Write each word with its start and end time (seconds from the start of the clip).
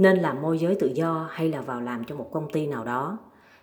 nên 0.00 0.16
làm 0.16 0.42
môi 0.42 0.58
giới 0.58 0.74
tự 0.74 0.86
do 0.86 1.28
hay 1.30 1.48
là 1.48 1.60
vào 1.60 1.80
làm 1.80 2.04
cho 2.04 2.16
một 2.16 2.30
công 2.32 2.52
ty 2.52 2.66
nào 2.66 2.84
đó? 2.84 3.18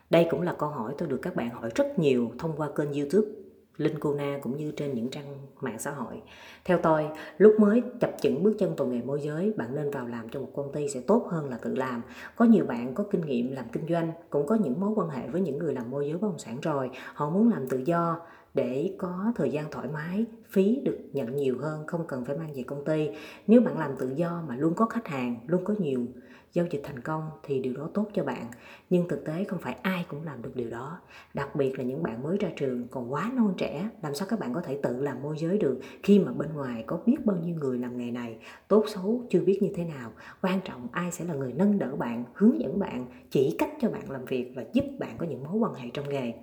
Đây 0.09 0.27
cũng 0.31 0.41
là 0.41 0.55
câu 0.59 0.69
hỏi 0.69 0.93
tôi 0.97 1.09
được 1.09 1.19
các 1.21 1.35
bạn 1.35 1.49
hỏi 1.49 1.69
rất 1.75 1.99
nhiều 1.99 2.31
thông 2.39 2.57
qua 2.57 2.69
kênh 2.75 2.93
youtube. 2.93 3.27
Linh 3.77 3.99
Cô 3.99 4.13
Na 4.13 4.39
cũng 4.41 4.57
như 4.57 4.71
trên 4.71 4.93
những 4.93 5.09
trang 5.09 5.25
mạng 5.61 5.79
xã 5.79 5.91
hội. 5.91 6.21
Theo 6.65 6.79
tôi, 6.83 7.07
lúc 7.37 7.55
mới 7.59 7.81
chập 7.99 8.11
chững 8.21 8.43
bước 8.43 8.55
chân 8.59 8.75
vào 8.75 8.87
nghề 8.87 9.01
môi 9.01 9.21
giới, 9.21 9.53
bạn 9.57 9.75
nên 9.75 9.91
vào 9.91 10.07
làm 10.07 10.29
cho 10.29 10.39
một 10.39 10.49
công 10.55 10.71
ty 10.71 10.87
sẽ 10.87 11.01
tốt 11.07 11.27
hơn 11.29 11.49
là 11.49 11.57
tự 11.57 11.75
làm. 11.75 12.01
Có 12.35 12.45
nhiều 12.45 12.65
bạn 12.65 12.93
có 12.93 13.03
kinh 13.11 13.21
nghiệm 13.21 13.51
làm 13.51 13.65
kinh 13.71 13.87
doanh, 13.89 14.11
cũng 14.29 14.47
có 14.47 14.55
những 14.55 14.79
mối 14.79 14.91
quan 14.95 15.09
hệ 15.09 15.27
với 15.27 15.41
những 15.41 15.57
người 15.57 15.73
làm 15.73 15.91
môi 15.91 16.05
giới 16.05 16.13
bất 16.13 16.27
động 16.27 16.39
sản 16.39 16.57
rồi. 16.61 16.89
Họ 17.13 17.29
muốn 17.29 17.49
làm 17.49 17.67
tự 17.67 17.77
do 17.85 18.19
để 18.53 18.95
có 18.97 19.33
thời 19.35 19.49
gian 19.49 19.65
thoải 19.71 19.87
mái, 19.93 20.25
phí 20.49 20.81
được 20.83 20.97
nhận 21.13 21.35
nhiều 21.35 21.57
hơn, 21.61 21.87
không 21.87 22.07
cần 22.07 22.25
phải 22.25 22.37
mang 22.37 22.53
về 22.55 22.63
công 22.63 22.85
ty. 22.85 23.09
Nếu 23.47 23.61
bạn 23.61 23.79
làm 23.79 23.91
tự 23.99 24.13
do 24.15 24.43
mà 24.47 24.55
luôn 24.55 24.73
có 24.73 24.85
khách 24.85 25.07
hàng, 25.07 25.35
luôn 25.47 25.63
có 25.63 25.73
nhiều 25.79 26.05
giao 26.53 26.65
dịch 26.69 26.81
thành 26.83 26.99
công 26.99 27.29
thì 27.43 27.59
điều 27.59 27.73
đó 27.73 27.89
tốt 27.93 28.07
cho 28.13 28.23
bạn, 28.23 28.45
nhưng 28.89 29.07
thực 29.07 29.25
tế 29.25 29.43
không 29.43 29.59
phải 29.59 29.73
ai 29.81 30.05
cũng 30.09 30.23
làm 30.23 30.41
được 30.41 30.55
điều 30.55 30.69
đó. 30.69 30.99
Đặc 31.33 31.55
biệt 31.55 31.77
là 31.77 31.83
những 31.83 32.03
bạn 32.03 32.23
mới 32.23 32.37
ra 32.37 32.49
trường 32.55 32.87
còn 32.87 33.13
quá 33.13 33.31
non 33.35 33.53
trẻ, 33.57 33.89
làm 34.03 34.15
sao 34.15 34.27
các 34.31 34.39
bạn 34.39 34.53
có 34.53 34.61
thể 34.61 34.79
tự 34.83 35.01
làm 35.01 35.21
môi 35.21 35.35
giới 35.39 35.57
được 35.57 35.79
khi 36.03 36.19
mà 36.19 36.31
bên 36.31 36.53
ngoài 36.53 36.83
có 36.87 36.99
biết 37.05 37.17
bao 37.25 37.37
nhiêu 37.37 37.55
người 37.55 37.77
làm 37.77 37.97
nghề 37.97 38.11
này. 38.11 38.37
Tốt 38.67 38.83
xấu 38.87 39.23
chưa 39.29 39.41
biết 39.41 39.59
như 39.61 39.69
thế 39.75 39.83
nào, 39.83 40.11
quan 40.41 40.59
trọng 40.63 40.87
ai 40.91 41.11
sẽ 41.11 41.25
là 41.25 41.33
người 41.33 41.53
nâng 41.53 41.79
đỡ 41.79 41.95
bạn, 41.95 42.23
hướng 42.33 42.61
dẫn 42.61 42.79
bạn, 42.79 43.05
chỉ 43.29 43.55
cách 43.59 43.71
cho 43.81 43.89
bạn 43.89 44.11
làm 44.11 44.25
việc 44.25 44.51
và 44.55 44.63
giúp 44.73 44.85
bạn 44.99 45.17
có 45.17 45.25
những 45.25 45.43
mối 45.43 45.53
quan 45.53 45.73
hệ 45.73 45.89
trong 45.93 46.09
nghề. 46.09 46.33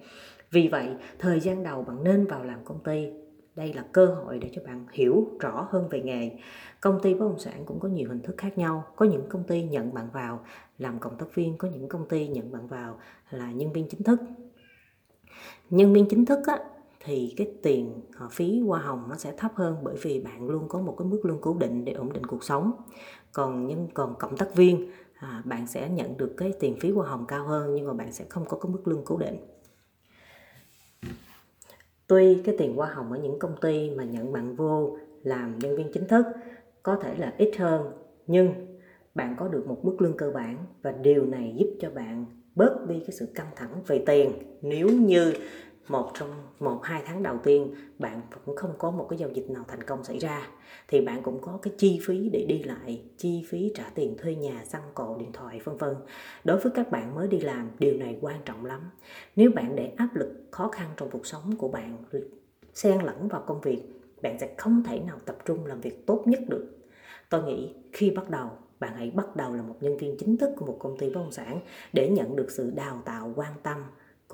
Vì 0.50 0.68
vậy, 0.68 0.88
thời 1.18 1.40
gian 1.40 1.62
đầu 1.62 1.82
bạn 1.82 2.04
nên 2.04 2.26
vào 2.26 2.44
làm 2.44 2.64
công 2.64 2.80
ty 2.84 3.10
đây 3.56 3.72
là 3.72 3.84
cơ 3.92 4.06
hội 4.06 4.38
để 4.38 4.50
cho 4.52 4.62
bạn 4.66 4.86
hiểu 4.92 5.28
rõ 5.40 5.68
hơn 5.70 5.88
về 5.88 6.00
nghề. 6.00 6.30
Công 6.80 7.00
ty 7.02 7.14
bất 7.14 7.28
động 7.28 7.38
sản 7.38 7.62
cũng 7.66 7.80
có 7.80 7.88
nhiều 7.88 8.08
hình 8.08 8.22
thức 8.22 8.34
khác 8.38 8.58
nhau. 8.58 8.84
Có 8.96 9.06
những 9.06 9.28
công 9.28 9.44
ty 9.44 9.62
nhận 9.62 9.94
bạn 9.94 10.08
vào 10.12 10.44
làm 10.78 10.98
cộng 10.98 11.18
tác 11.18 11.34
viên 11.34 11.58
có 11.58 11.68
những 11.68 11.88
công 11.88 12.08
ty 12.08 12.28
nhận 12.28 12.52
bạn 12.52 12.66
vào 12.66 12.98
là 13.30 13.52
nhân 13.52 13.72
viên 13.72 13.88
chính 13.88 14.02
thức. 14.02 14.20
Nhân 15.70 15.92
viên 15.92 16.06
chính 16.10 16.24
thức 16.24 16.38
á, 16.46 16.58
thì 17.00 17.34
cái 17.36 17.52
tiền 17.62 18.00
họ 18.16 18.28
phí 18.30 18.60
hoa 18.60 18.80
hồng 18.80 19.04
nó 19.08 19.16
sẽ 19.16 19.32
thấp 19.36 19.52
hơn 19.54 19.76
bởi 19.82 19.96
vì 20.02 20.20
bạn 20.20 20.48
luôn 20.48 20.68
có 20.68 20.80
một 20.80 20.94
cái 20.98 21.08
mức 21.08 21.20
lương 21.24 21.40
cố 21.40 21.56
định 21.58 21.84
để 21.84 21.92
ổn 21.92 22.12
định 22.12 22.26
cuộc 22.26 22.44
sống. 22.44 22.72
Còn 23.32 23.66
nhân 23.66 23.88
còn 23.94 24.14
cộng 24.18 24.36
tác 24.36 24.54
viên 24.54 24.90
à, 25.14 25.42
bạn 25.44 25.66
sẽ 25.66 25.88
nhận 25.88 26.16
được 26.16 26.34
cái 26.36 26.52
tiền 26.60 26.76
phí 26.80 26.90
hoa 26.90 27.08
hồng 27.08 27.24
cao 27.28 27.46
hơn 27.46 27.74
nhưng 27.74 27.86
mà 27.86 27.92
bạn 27.92 28.12
sẽ 28.12 28.24
không 28.28 28.44
có 28.48 28.58
cái 28.58 28.72
mức 28.72 28.88
lương 28.88 29.04
cố 29.04 29.16
định 29.16 29.36
tuy 32.06 32.40
cái 32.44 32.54
tiền 32.58 32.76
hoa 32.76 32.88
hồng 32.94 33.12
ở 33.12 33.18
những 33.18 33.38
công 33.38 33.56
ty 33.60 33.90
mà 33.90 34.04
nhận 34.04 34.32
bạn 34.32 34.56
vô 34.56 34.96
làm 35.22 35.58
nhân 35.58 35.76
viên 35.76 35.92
chính 35.92 36.08
thức 36.08 36.26
có 36.82 36.96
thể 36.96 37.14
là 37.18 37.34
ít 37.38 37.50
hơn, 37.58 37.92
nhưng 38.26 38.52
bạn 39.14 39.34
có 39.38 39.48
được 39.48 39.66
một 39.66 39.84
mức 39.84 39.96
lương 40.02 40.16
cơ 40.16 40.30
bản 40.30 40.56
và 40.82 40.92
điều 40.92 41.26
này 41.26 41.54
giúp 41.56 41.66
cho 41.80 41.90
bạn 41.90 42.26
bớt 42.54 42.88
đi 42.88 43.00
cái 43.00 43.10
sự 43.10 43.26
căng 43.34 43.50
thẳng 43.56 43.82
về 43.86 44.02
tiền. 44.06 44.32
Nếu 44.62 44.88
như 44.88 45.32
một 45.88 46.10
trong, 46.14 46.30
một, 46.60 46.80
hai 46.82 47.02
tháng 47.06 47.22
đầu 47.22 47.38
tiên, 47.44 47.74
bạn 47.98 48.20
cũng 48.44 48.56
không 48.56 48.74
có 48.78 48.90
một 48.90 49.06
cái 49.10 49.18
giao 49.18 49.30
dịch 49.30 49.50
nào 49.50 49.64
thành 49.68 49.82
công 49.82 50.04
xảy 50.04 50.18
ra. 50.18 50.48
Thì 50.88 51.00
bạn 51.00 51.22
cũng 51.22 51.40
có 51.40 51.58
cái 51.62 51.74
chi 51.78 52.00
phí 52.06 52.28
để 52.32 52.44
đi 52.48 52.62
lại, 52.62 53.02
chi 53.16 53.44
phí 53.48 53.72
trả 53.74 53.84
tiền 53.94 54.16
thuê 54.18 54.34
nhà, 54.34 54.64
xăng 54.64 54.90
cộ, 54.94 55.16
điện 55.18 55.32
thoại, 55.32 55.60
vân 55.64 55.76
vân. 55.76 55.94
Đối 56.44 56.58
với 56.58 56.72
các 56.74 56.90
bạn 56.90 57.14
mới 57.14 57.28
đi 57.28 57.40
làm, 57.40 57.70
điều 57.78 57.94
này 57.94 58.18
quan 58.20 58.40
trọng 58.44 58.64
lắm. 58.64 58.80
Nếu 59.36 59.50
bạn 59.50 59.76
để 59.76 59.92
áp 59.96 60.08
lực 60.14 60.32
khó 60.50 60.68
khăn 60.68 60.90
trong 60.96 61.10
cuộc 61.10 61.26
sống 61.26 61.56
của 61.56 61.68
bạn 61.68 61.96
xen 62.74 63.00
lẫn 63.00 63.28
vào 63.28 63.44
công 63.46 63.60
việc, 63.60 63.82
bạn 64.22 64.38
sẽ 64.40 64.54
không 64.58 64.82
thể 64.86 65.00
nào 65.00 65.18
tập 65.24 65.36
trung 65.44 65.66
làm 65.66 65.80
việc 65.80 66.06
tốt 66.06 66.22
nhất 66.26 66.40
được. 66.48 66.76
Tôi 67.30 67.42
nghĩ 67.42 67.74
khi 67.92 68.10
bắt 68.10 68.30
đầu, 68.30 68.50
bạn 68.80 68.92
hãy 68.96 69.10
bắt 69.10 69.36
đầu 69.36 69.54
là 69.54 69.62
một 69.62 69.76
nhân 69.80 69.96
viên 69.96 70.16
chính 70.18 70.36
thức 70.36 70.50
của 70.56 70.66
một 70.66 70.76
công 70.80 70.98
ty 70.98 71.10
bất 71.10 71.20
động 71.20 71.32
sản 71.32 71.60
để 71.92 72.08
nhận 72.08 72.36
được 72.36 72.50
sự 72.50 72.70
đào 72.70 73.02
tạo 73.04 73.32
quan 73.36 73.52
tâm 73.62 73.78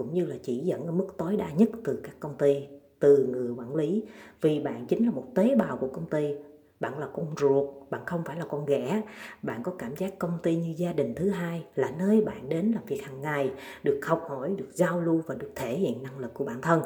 cũng 0.00 0.14
như 0.14 0.26
là 0.26 0.36
chỉ 0.42 0.58
dẫn 0.58 0.86
ở 0.86 0.92
mức 0.92 1.06
tối 1.18 1.36
đa 1.36 1.50
nhất 1.50 1.68
từ 1.84 2.00
các 2.02 2.16
công 2.20 2.34
ty, 2.38 2.66
từ 2.98 3.26
người 3.26 3.50
quản 3.50 3.74
lý. 3.74 4.04
Vì 4.40 4.60
bạn 4.60 4.86
chính 4.86 5.04
là 5.04 5.10
một 5.10 5.24
tế 5.34 5.54
bào 5.54 5.76
của 5.76 5.88
công 5.88 6.06
ty, 6.06 6.34
bạn 6.80 6.98
là 6.98 7.08
con 7.12 7.26
ruột, 7.40 7.68
bạn 7.90 8.00
không 8.06 8.22
phải 8.24 8.38
là 8.38 8.44
con 8.44 8.66
ghẻ. 8.66 9.02
Bạn 9.42 9.62
có 9.62 9.72
cảm 9.78 9.96
giác 9.96 10.18
công 10.18 10.38
ty 10.42 10.56
như 10.56 10.74
gia 10.76 10.92
đình 10.92 11.14
thứ 11.14 11.30
hai, 11.30 11.64
là 11.74 11.90
nơi 11.98 12.20
bạn 12.20 12.48
đến 12.48 12.72
làm 12.72 12.84
việc 12.86 13.02
hàng 13.02 13.20
ngày, 13.20 13.50
được 13.82 14.00
học 14.02 14.26
hỏi, 14.28 14.54
được 14.56 14.68
giao 14.72 15.00
lưu 15.00 15.22
và 15.26 15.34
được 15.34 15.52
thể 15.54 15.74
hiện 15.74 16.02
năng 16.02 16.18
lực 16.18 16.34
của 16.34 16.44
bản 16.44 16.60
thân. 16.62 16.82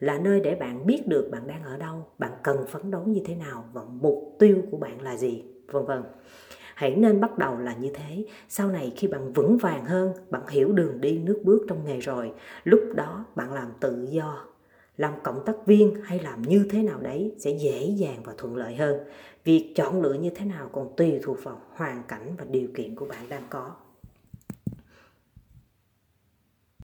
Là 0.00 0.18
nơi 0.18 0.40
để 0.40 0.54
bạn 0.54 0.86
biết 0.86 1.08
được 1.08 1.28
bạn 1.32 1.46
đang 1.46 1.64
ở 1.64 1.76
đâu, 1.76 2.06
bạn 2.18 2.32
cần 2.42 2.66
phấn 2.66 2.90
đấu 2.90 3.02
như 3.06 3.22
thế 3.24 3.34
nào 3.34 3.64
và 3.72 3.82
mục 3.84 4.36
tiêu 4.38 4.62
của 4.70 4.76
bạn 4.76 5.02
là 5.02 5.16
gì, 5.16 5.44
vân 5.72 5.84
vân 5.84 6.02
hãy 6.74 6.94
nên 6.96 7.20
bắt 7.20 7.38
đầu 7.38 7.58
là 7.58 7.74
như 7.74 7.90
thế. 7.94 8.24
Sau 8.48 8.70
này 8.70 8.92
khi 8.96 9.08
bạn 9.08 9.32
vững 9.32 9.58
vàng 9.58 9.84
hơn, 9.84 10.12
bạn 10.30 10.42
hiểu 10.48 10.72
đường 10.72 11.00
đi 11.00 11.18
nước 11.18 11.40
bước 11.44 11.66
trong 11.68 11.84
nghề 11.84 12.00
rồi, 12.00 12.32
lúc 12.64 12.80
đó 12.94 13.24
bạn 13.34 13.52
làm 13.52 13.68
tự 13.80 14.06
do. 14.10 14.44
Làm 14.96 15.12
cộng 15.22 15.44
tác 15.44 15.66
viên 15.66 15.94
hay 16.02 16.18
làm 16.18 16.42
như 16.42 16.66
thế 16.70 16.82
nào 16.82 17.00
đấy 17.00 17.34
sẽ 17.38 17.50
dễ 17.50 17.84
dàng 17.96 18.22
và 18.24 18.32
thuận 18.38 18.56
lợi 18.56 18.74
hơn. 18.74 19.00
Việc 19.44 19.72
chọn 19.76 20.02
lựa 20.02 20.12
như 20.12 20.30
thế 20.30 20.44
nào 20.44 20.68
còn 20.72 20.96
tùy 20.96 21.20
thuộc 21.22 21.44
vào 21.44 21.60
hoàn 21.70 22.02
cảnh 22.08 22.34
và 22.38 22.44
điều 22.50 22.68
kiện 22.74 22.94
của 22.94 23.06
bạn 23.06 23.28
đang 23.28 23.42
có. 23.50 23.70